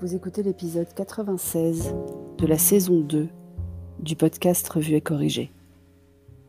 Vous 0.00 0.14
écoutez 0.14 0.44
l'épisode 0.44 0.86
96 0.94 1.92
de 2.38 2.46
la 2.46 2.56
saison 2.56 3.00
2 3.00 3.26
du 3.98 4.14
podcast 4.14 4.68
Revue 4.68 4.94
et 4.94 5.00
Corrigé. 5.00 5.50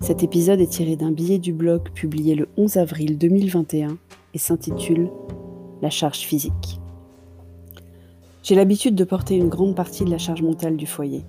Cet 0.02 0.22
épisode 0.22 0.60
est 0.60 0.70
tiré 0.70 0.96
d'un 0.96 1.12
billet 1.12 1.40
du 1.40 1.52
blog 1.52 1.90
publié 1.90 2.36
le 2.36 2.48
11 2.58 2.78
avril 2.78 3.18
2021 3.18 3.98
et 4.36 4.38
s'intitule 4.38 5.10
La 5.82 5.90
charge 5.90 6.20
physique. 6.20 6.80
J'ai 8.44 8.54
l'habitude 8.54 8.94
de 8.94 9.04
porter 9.04 9.36
une 9.36 9.50
grande 9.50 9.76
partie 9.76 10.06
de 10.06 10.12
la 10.12 10.20
charge 10.20 10.44
mentale 10.44 10.78
du 10.78 10.86
foyer. 10.86 11.24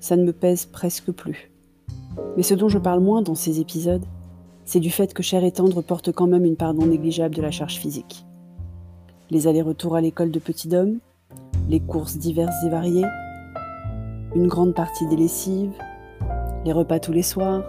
Ça 0.00 0.16
ne 0.16 0.24
me 0.24 0.34
pèse 0.34 0.66
presque 0.66 1.12
plus. 1.12 1.50
Mais 2.36 2.42
ce 2.42 2.52
dont 2.52 2.68
je 2.68 2.76
parle 2.76 3.00
moins 3.00 3.22
dans 3.22 3.34
ces 3.34 3.58
épisodes, 3.58 4.04
c'est 4.66 4.80
du 4.80 4.90
fait 4.90 5.14
que 5.14 5.22
Cher 5.22 5.42
et 5.44 5.52
Tendre 5.52 5.80
porte 5.80 6.12
quand 6.12 6.26
même 6.26 6.44
une 6.44 6.56
part 6.56 6.74
non 6.74 6.88
négligeable 6.88 7.34
de 7.34 7.42
la 7.42 7.50
charge 7.50 7.78
physique. 7.78 8.26
Les 9.30 9.46
allers-retours 9.46 9.96
à 9.96 10.02
l'école 10.02 10.30
de 10.30 10.38
Petit 10.38 10.68
Dôme, 10.68 10.98
les 11.68 11.80
courses 11.80 12.16
diverses 12.16 12.64
et 12.64 12.70
variées, 12.70 13.06
une 14.34 14.46
grande 14.46 14.74
partie 14.74 15.06
des 15.06 15.16
lessives, 15.16 15.72
les 16.64 16.72
repas 16.72 16.98
tous 16.98 17.12
les 17.12 17.22
soirs. 17.22 17.62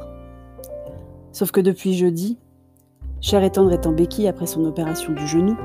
Sauf 1.31 1.51
que 1.51 1.61
depuis 1.61 1.93
jeudi, 1.93 2.37
Cher 3.21 3.51
Tendre 3.51 3.73
est 3.73 3.85
en 3.85 3.91
béquille 3.91 4.29
après 4.29 4.47
son 4.47 4.63
opération 4.63 5.13
du 5.13 5.27
genou 5.27 5.57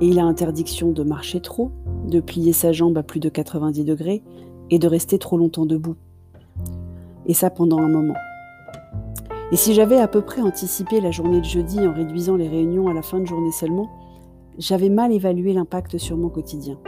et 0.00 0.06
il 0.06 0.18
a 0.18 0.24
interdiction 0.24 0.90
de 0.90 1.02
marcher 1.02 1.40
trop, 1.40 1.70
de 2.06 2.20
plier 2.20 2.54
sa 2.54 2.72
jambe 2.72 2.96
à 2.96 3.02
plus 3.02 3.20
de 3.20 3.28
90 3.28 3.84
degrés 3.84 4.22
et 4.70 4.78
de 4.78 4.88
rester 4.88 5.18
trop 5.18 5.36
longtemps 5.36 5.66
debout. 5.66 5.96
Et 7.26 7.34
ça 7.34 7.50
pendant 7.50 7.78
un 7.78 7.88
moment. 7.88 8.16
Et 9.52 9.56
si 9.56 9.74
j'avais 9.74 9.98
à 9.98 10.08
peu 10.08 10.22
près 10.22 10.40
anticipé 10.40 11.02
la 11.02 11.10
journée 11.10 11.40
de 11.40 11.44
jeudi 11.44 11.86
en 11.86 11.92
réduisant 11.92 12.36
les 12.36 12.48
réunions 12.48 12.88
à 12.88 12.94
la 12.94 13.02
fin 13.02 13.20
de 13.20 13.26
journée 13.26 13.52
seulement, 13.52 13.90
j'avais 14.56 14.88
mal 14.88 15.12
évalué 15.12 15.52
l'impact 15.52 15.98
sur 15.98 16.16
mon 16.16 16.30
quotidien. 16.30 16.78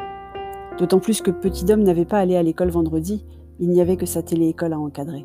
D'autant 0.78 0.98
plus 0.98 1.22
que 1.22 1.30
Petit 1.30 1.64
Dom 1.64 1.82
n'avait 1.82 2.04
pas 2.04 2.18
allé 2.18 2.36
à 2.36 2.42
l'école 2.42 2.70
vendredi, 2.70 3.24
il 3.60 3.70
n'y 3.70 3.80
avait 3.80 3.96
que 3.96 4.06
sa 4.06 4.22
télé-école 4.22 4.72
à 4.72 4.78
encadrer. 4.78 5.24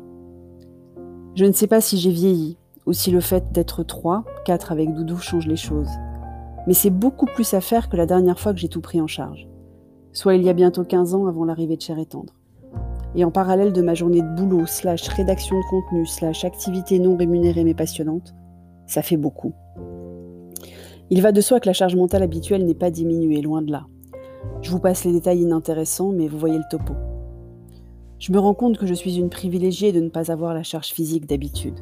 Je 1.34 1.44
ne 1.44 1.52
sais 1.52 1.66
pas 1.66 1.80
si 1.80 1.98
j'ai 1.98 2.10
vieilli, 2.10 2.56
ou 2.86 2.92
si 2.92 3.10
le 3.10 3.20
fait 3.20 3.52
d'être 3.52 3.82
trois, 3.82 4.24
quatre 4.44 4.72
avec 4.72 4.94
Doudou 4.94 5.16
change 5.16 5.46
les 5.46 5.56
choses. 5.56 5.90
Mais 6.66 6.74
c'est 6.74 6.90
beaucoup 6.90 7.26
plus 7.26 7.54
à 7.54 7.60
faire 7.60 7.88
que 7.88 7.96
la 7.96 8.06
dernière 8.06 8.38
fois 8.38 8.52
que 8.52 8.60
j'ai 8.60 8.68
tout 8.68 8.80
pris 8.80 9.00
en 9.00 9.06
charge. 9.06 9.48
Soit 10.12 10.34
il 10.34 10.42
y 10.42 10.48
a 10.48 10.54
bientôt 10.54 10.84
15 10.84 11.14
ans 11.14 11.26
avant 11.26 11.44
l'arrivée 11.44 11.76
de 11.76 11.82
Cher 11.82 11.98
et 11.98 12.06
Tendre. 12.06 12.34
Et 13.16 13.24
en 13.24 13.30
parallèle 13.30 13.72
de 13.72 13.82
ma 13.82 13.94
journée 13.94 14.22
de 14.22 14.36
boulot, 14.36 14.66
slash 14.66 15.08
rédaction 15.08 15.56
de 15.56 15.64
contenu, 15.70 16.06
slash 16.06 16.44
activité 16.44 16.98
non 17.00 17.16
rémunérée 17.16 17.64
mais 17.64 17.74
passionnante, 17.74 18.34
ça 18.86 19.02
fait 19.02 19.16
beaucoup. 19.16 19.52
Il 21.10 21.22
va 21.22 21.32
de 21.32 21.40
soi 21.40 21.58
que 21.58 21.66
la 21.66 21.72
charge 21.72 21.96
mentale 21.96 22.22
habituelle 22.22 22.64
n'est 22.64 22.74
pas 22.74 22.90
diminuée, 22.90 23.40
loin 23.40 23.62
de 23.62 23.72
là. 23.72 23.86
Je 24.62 24.70
vous 24.70 24.78
passe 24.78 25.04
les 25.04 25.12
détails 25.12 25.40
inintéressants, 25.40 26.12
mais 26.12 26.28
vous 26.28 26.38
voyez 26.38 26.58
le 26.58 26.64
topo. 26.70 26.94
Je 28.18 28.32
me 28.32 28.38
rends 28.38 28.54
compte 28.54 28.78
que 28.78 28.86
je 28.86 28.94
suis 28.94 29.16
une 29.16 29.30
privilégiée 29.30 29.92
de 29.92 30.00
ne 30.00 30.08
pas 30.08 30.30
avoir 30.30 30.54
la 30.54 30.62
charge 30.62 30.88
physique 30.88 31.26
d'habitude, 31.26 31.80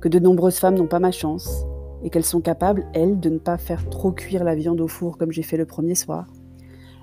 que 0.00 0.08
de 0.08 0.18
nombreuses 0.18 0.58
femmes 0.58 0.76
n'ont 0.76 0.86
pas 0.86 1.00
ma 1.00 1.12
chance, 1.12 1.66
et 2.02 2.10
qu'elles 2.10 2.24
sont 2.24 2.40
capables, 2.40 2.86
elles, 2.94 3.20
de 3.20 3.30
ne 3.30 3.38
pas 3.38 3.58
faire 3.58 3.88
trop 3.90 4.12
cuire 4.12 4.44
la 4.44 4.54
viande 4.54 4.80
au 4.80 4.88
four 4.88 5.18
comme 5.18 5.32
j'ai 5.32 5.42
fait 5.42 5.56
le 5.56 5.66
premier 5.66 5.94
soir. 5.94 6.26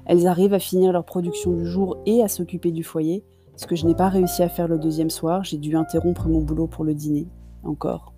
Elles 0.05 0.27
arrivent 0.27 0.53
à 0.53 0.59
finir 0.59 0.91
leur 0.91 1.05
production 1.05 1.53
du 1.53 1.65
jour 1.65 1.97
et 2.05 2.23
à 2.23 2.27
s'occuper 2.27 2.71
du 2.71 2.83
foyer, 2.83 3.23
ce 3.55 3.67
que 3.67 3.75
je 3.75 3.85
n'ai 3.85 3.93
pas 3.93 4.09
réussi 4.09 4.41
à 4.41 4.49
faire 4.49 4.67
le 4.67 4.79
deuxième 4.79 5.11
soir, 5.11 5.43
j'ai 5.43 5.57
dû 5.57 5.75
interrompre 5.75 6.27
mon 6.27 6.41
boulot 6.41 6.67
pour 6.67 6.83
le 6.83 6.95
dîner, 6.95 7.27
encore. 7.63 8.13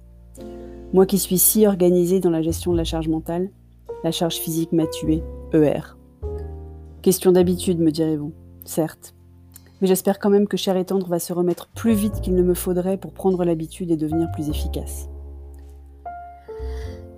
Moi 0.94 1.06
qui 1.06 1.18
suis 1.18 1.38
si 1.38 1.68
organisée 1.68 2.22
dans 2.22 2.30
la 2.30 2.42
gestion 2.42 2.72
de 2.72 2.78
la 2.78 2.86
charge 2.86 3.10
mentale, 3.10 3.50
la 4.04 4.12
charge 4.12 4.36
physique 4.36 4.72
m'a 4.72 4.88
tuée, 4.88 5.24
ER. 5.54 5.82
Question 7.06 7.34
d'habitude, 7.34 7.80
me 7.80 7.92
direz-vous. 7.92 8.34
Certes. 8.64 9.14
Mais 9.80 9.88
j'espère 9.88 10.18
quand 10.18 10.32
même 10.32 10.48
que 10.48 10.58
Cher 10.58 10.76
et 10.76 10.86
Tendre 10.86 11.08
va 11.08 11.20
se 11.20 11.34
remettre 11.34 11.68
plus 11.68 11.94
vite 11.94 12.20
qu'il 12.20 12.34
ne 12.34 12.42
me 12.42 12.56
faudrait 12.56 12.98
pour 12.98 13.14
prendre 13.14 13.46
l'habitude 13.46 13.92
et 13.92 13.96
devenir 13.96 14.32
plus 14.32 14.50
efficace. 14.50 15.08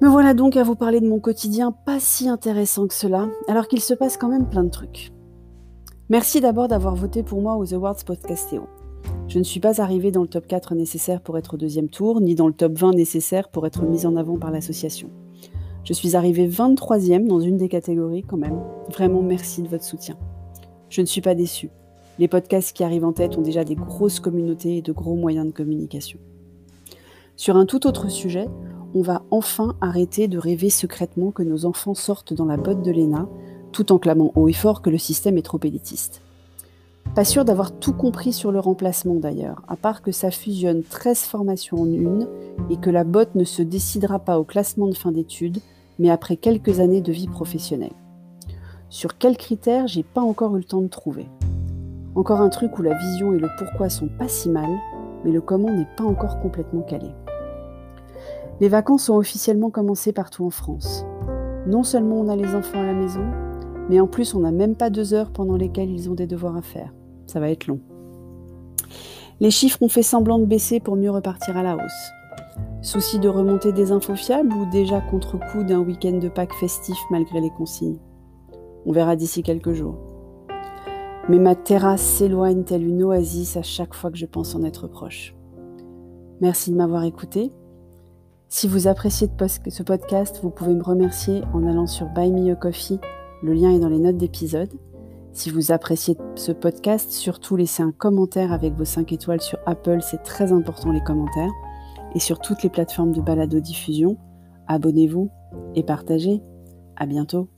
Me 0.02 0.10
voilà 0.10 0.34
donc 0.34 0.58
à 0.58 0.64
vous 0.64 0.76
parler 0.76 1.00
de 1.00 1.08
mon 1.08 1.22
quotidien 1.22 1.72
pas 1.72 2.02
si 2.02 2.28
intéressant 2.28 2.88
que 2.88 2.94
cela, 2.94 3.30
alors 3.48 3.70
qu'il 3.70 3.80
se 3.80 3.94
passe 3.94 4.18
quand 4.18 4.28
même 4.28 4.50
plein 4.50 4.66
de 4.66 4.72
trucs. 4.72 5.14
Merci 6.10 6.42
d'abord 6.42 6.68
d'avoir 6.68 6.96
voté 6.96 7.24
pour 7.24 7.42
moi 7.42 7.56
aux 7.56 7.74
Awards 7.74 8.04
Podcastéo. 8.06 8.68
Je 9.30 9.40
ne 9.40 9.46
suis 9.46 9.62
pas 9.62 9.82
arrivée 9.82 10.12
dans 10.12 10.22
le 10.22 10.28
top 10.28 10.48
4 10.48 10.76
nécessaire 10.76 11.22
pour 11.22 11.38
être 11.38 11.54
au 11.54 11.58
deuxième 11.58 11.88
tour, 11.88 12.20
ni 12.20 12.36
dans 12.36 12.48
le 12.48 12.54
top 12.54 12.78
20 12.78 12.92
nécessaire 12.92 13.48
pour 13.48 13.66
être 13.66 13.84
mise 13.84 14.06
en 14.06 14.18
avant 14.18 14.38
par 14.38 14.52
l'association. 14.52 15.10
Je 15.88 15.94
suis 15.94 16.18
arrivée 16.18 16.50
23e 16.50 17.28
dans 17.28 17.40
une 17.40 17.56
des 17.56 17.70
catégories 17.70 18.24
quand 18.24 18.36
même. 18.36 18.60
Vraiment 18.90 19.22
merci 19.22 19.62
de 19.62 19.70
votre 19.70 19.86
soutien. 19.86 20.18
Je 20.90 21.00
ne 21.00 21.06
suis 21.06 21.22
pas 21.22 21.34
déçue. 21.34 21.70
Les 22.20 22.28
podcasts 22.28 22.76
qui 22.76 22.84
arrivent 22.84 23.06
en 23.06 23.14
tête 23.14 23.38
ont 23.38 23.42
déjà 23.42 23.64
des 23.64 23.76
grosses 23.76 24.20
communautés 24.20 24.76
et 24.76 24.82
de 24.82 24.92
gros 24.92 25.16
moyens 25.16 25.48
de 25.48 25.54
communication. 25.54 26.20
Sur 27.38 27.56
un 27.56 27.66
tout 27.66 27.88
autre 27.88 28.10
sujet, 28.10 28.50
on 28.96 29.02
va 29.02 29.24
enfin 29.32 29.78
arrêter 29.80 30.28
de 30.28 30.38
rêver 30.38 30.70
secrètement 30.70 31.32
que 31.32 31.42
nos 31.42 31.64
enfants 31.64 31.96
sortent 31.96 32.34
dans 32.34 32.44
la 32.44 32.58
botte 32.58 32.82
de 32.82 32.92
l'ENA, 32.92 33.30
tout 33.72 33.94
en 33.94 33.98
clamant 33.98 34.34
haut 34.36 34.50
et 34.50 34.54
fort 34.54 34.82
que 34.82 34.90
le 34.90 34.98
système 34.98 35.38
est 35.38 35.42
trop 35.42 35.60
élitiste. 35.64 36.22
Pas 37.16 37.24
sûr 37.24 37.46
d'avoir 37.46 37.72
tout 37.72 37.94
compris 37.94 38.34
sur 38.34 38.52
le 38.52 38.60
remplacement 38.60 39.16
d'ailleurs, 39.16 39.62
à 39.70 39.78
part 39.78 40.02
que 40.02 40.12
ça 40.12 40.32
fusionne 40.32 40.84
13 40.84 41.20
formations 41.20 41.80
en 41.80 41.86
une 41.86 42.28
et 42.70 42.76
que 42.76 42.90
la 42.90 43.06
botte 43.06 43.36
ne 43.36 43.46
se 43.46 43.62
décidera 43.62 44.20
pas 44.20 44.38
au 44.38 44.44
classement 44.44 44.88
de 44.88 44.94
fin 44.94 45.14
d'études, 45.14 45.60
mais 46.00 46.10
après 46.10 46.38
quelques 46.38 46.80
années 46.80 47.02
de 47.02 47.12
vie 47.12 47.28
professionnelle. 47.28 47.94
Sur 48.90 49.18
quels 49.18 49.38
critères, 49.38 49.88
j'ai 49.88 50.04
pas 50.04 50.22
encore 50.22 50.56
eu 50.56 50.60
le 50.60 50.64
temps 50.64 50.82
de 50.82 50.88
trouver. 50.88 51.28
Encore 52.16 52.42
un 52.42 52.50
truc 52.50 52.80
où 52.80 52.82
la 52.82 52.98
vision 52.98 53.34
et 53.34 53.40
le 53.40 53.50
pourquoi 53.58 53.90
sont 53.90 54.08
pas 54.08 54.28
si 54.28 54.50
mal, 54.50 54.70
mais 55.24 55.32
le 55.32 55.42
comment 55.42 55.72
n'est 55.72 55.88
pas 55.98 56.04
encore 56.04 56.40
complètement 56.40 56.82
calé. 56.82 57.12
Les 58.60 58.70
vacances 58.70 59.10
ont 59.10 59.18
officiellement 59.18 59.70
commencé 59.70 60.14
partout 60.14 60.46
en 60.46 60.50
France. 60.50 61.06
Non 61.68 61.84
seulement 61.84 62.16
on 62.16 62.30
a 62.30 62.36
les 62.36 62.56
enfants 62.56 62.80
à 62.80 62.86
la 62.86 62.94
maison, 62.94 63.26
mais 63.90 64.00
en 64.00 64.08
plus 64.08 64.34
on 64.34 64.40
n'a 64.40 64.52
même 64.52 64.76
pas 64.76 64.90
deux 64.90 65.14
heures 65.14 65.32
pendant 65.32 65.56
lesquelles 65.56 65.92
ils 65.92 66.10
ont 66.10 66.16
des 66.16 66.28
devoirs 66.28 66.58
à 66.58 66.62
faire. 66.62 66.94
Ça 67.28 67.40
va 67.40 67.50
être 67.52 67.68
long. 67.68 67.80
Les 69.40 69.52
chiffres 69.52 69.84
ont 69.84 69.90
fait 69.90 70.02
semblant 70.02 70.40
de 70.40 70.46
baisser 70.46 70.80
pour 70.80 70.96
mieux 70.96 71.12
repartir 71.12 71.58
à 71.58 71.64
la 71.64 71.76
hausse. 71.76 72.12
Souci 72.84 73.18
de 73.18 73.28
remonter 73.28 73.74
des 73.74 73.92
infos 73.92 74.16
fiables 74.16 74.54
ou 74.54 74.70
déjà 74.70 75.02
contre-coup 75.02 75.64
d'un 75.64 75.80
week-end 75.80 76.20
de 76.20 76.30
Pâques 76.30 76.54
festif 76.54 76.98
malgré 77.10 77.42
les 77.42 77.50
consignes? 77.50 77.98
On 78.86 78.92
verra 78.92 79.16
d'ici 79.16 79.42
quelques 79.42 79.74
jours. 79.74 79.98
Mais 81.28 81.40
ma 81.40 81.56
terrasse 81.56 82.04
s'éloigne 82.04 82.64
telle 82.64 82.88
une 82.88 83.04
oasis 83.04 83.58
à 83.58 83.64
chaque 83.64 83.96
fois 83.96 84.12
que 84.12 84.18
je 84.18 84.28
pense 84.28 84.54
en 84.54 84.64
être 84.64 84.88
proche. 84.88 85.36
Merci 86.40 86.72
de 86.72 86.78
m'avoir 86.78 87.04
écouté. 87.04 87.52
Si 88.48 88.68
vous 88.68 88.88
appréciez 88.88 89.28
ce 89.68 89.84
podcast, 89.84 90.40
vous 90.44 90.52
pouvez 90.52 90.76
me 90.76 90.84
remercier 90.84 91.42
en 91.54 91.66
allant 91.66 91.88
sur 91.88 92.06
Buy 92.10 92.32
Me 92.32 92.52
a 92.52 92.56
Coffee. 92.56 93.00
Le 93.42 93.54
lien 93.54 93.72
est 93.72 93.80
dans 93.80 93.90
les 93.90 94.00
notes 94.00 94.18
d'épisode. 94.18 94.72
Si 95.34 95.50
vous 95.50 95.72
appréciez 95.72 96.16
ce 96.36 96.52
podcast, 96.52 97.12
surtout 97.12 97.56
laissez 97.56 97.82
un 97.82 97.92
commentaire 97.92 98.54
avec 98.54 98.76
vos 98.76 98.86
5 98.86 99.12
étoiles 99.12 99.42
sur 99.42 99.58
Apple, 99.66 100.00
c'est 100.02 100.24
très 100.24 100.54
important 100.54 100.92
les 100.92 101.02
commentaires 101.02 101.52
et 102.14 102.20
sur 102.20 102.40
toutes 102.40 102.64
les 102.64 102.70
plateformes 102.70 103.12
de 103.12 103.22
balado-diffusion. 103.22 104.18
Abonnez-vous 104.68 105.30
et 105.76 105.84
partagez. 105.84 106.42
À 106.96 107.06
bientôt. 107.06 107.50